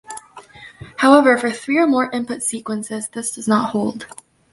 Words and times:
However, 0.97 1.37
for 1.37 1.51
three 1.51 1.77
or 1.77 1.85
more 1.85 2.09
input 2.09 2.41
sequences 2.41 3.09
this 3.09 3.29
does 3.35 3.47
not 3.47 3.69
hold. 3.69 4.07